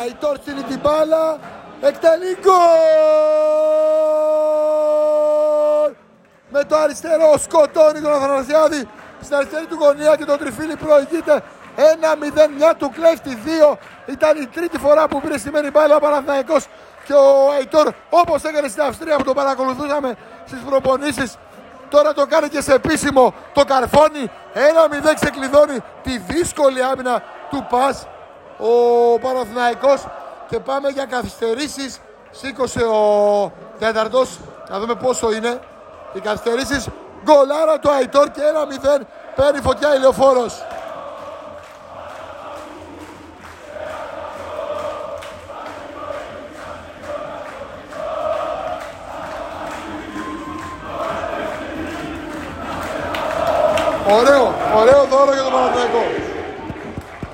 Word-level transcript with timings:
Αϊτόρ 0.00 0.36
στείλει 0.36 0.62
την 0.62 0.78
μπάλα. 0.82 1.38
Εκτελεί 1.80 2.38
γκολ! 2.40 2.54
Με 6.48 6.64
το 6.64 6.76
αριστερό 6.76 7.38
σκοτώνει 7.38 8.00
τον 8.00 8.12
Αθανασιάδη. 8.12 8.88
Στην 9.22 9.36
αριστερή 9.36 9.66
του 9.66 9.76
γωνία 9.80 10.16
και 10.16 10.24
το 10.24 10.36
τριφύλι 10.36 10.76
προηγείται. 10.76 11.42
1-0 11.76 11.82
μια 12.56 12.74
του 12.74 12.90
κλέφτη 12.90 13.38
2 13.70 13.76
ήταν 14.06 14.42
η 14.42 14.46
τρίτη 14.46 14.78
φορά 14.78 15.08
που 15.08 15.20
πήρε 15.20 15.38
σημαίνει 15.38 15.70
μπάλα 15.70 15.96
ο 15.96 15.98
Παναθηναϊκός 15.98 16.66
και 17.04 17.12
ο 17.12 17.50
Αϊτόρ 17.52 17.92
όπως 18.10 18.42
έκανε 18.42 18.68
στην 18.68 18.82
Αυστρία 18.82 19.16
που 19.16 19.24
τον 19.24 19.34
παρακολουθούσαμε 19.34 20.16
στις 20.46 20.60
προπονήσεις 20.60 21.38
τώρα 21.88 22.12
το 22.12 22.26
κάνει 22.26 22.48
και 22.48 22.60
σε 22.60 22.72
επίσημο. 22.74 23.34
Το 23.52 23.64
καρφώνει. 23.64 24.30
1-0 24.54 25.14
ξεκλειδώνει 25.14 25.78
τη 26.02 26.18
δύσκολη 26.18 26.82
άμυνα 26.82 27.22
του 27.50 27.66
ΠΑΣ 27.70 28.06
ο 28.58 29.18
Παναθηναϊκός. 29.18 30.06
Και 30.48 30.58
πάμε 30.58 30.88
για 30.88 31.04
καθυστερήσεις. 31.04 32.00
Σήκωσε 32.30 32.84
ο 32.84 33.52
τέταρτος. 33.78 34.38
Να 34.68 34.78
δούμε 34.78 34.94
πόσο 34.94 35.32
είναι. 35.32 35.60
Οι 36.12 36.20
καθυστερήσεις. 36.20 36.88
Γκολάρα 37.24 37.78
το 37.78 37.90
Αϊτόρ 37.90 38.30
και 38.30 38.40
1-0 38.40 39.06
παίρνει 39.34 39.60
φωτιά 39.60 39.94
η 39.94 39.98
Λεωφόρος. 39.98 40.62
Ωραίο, 54.10 54.54
ωραίο 54.76 55.04
δώρο 55.04 55.32
για 55.32 55.42
τον 55.42 55.52
Παναθηναϊκό. 55.52 56.27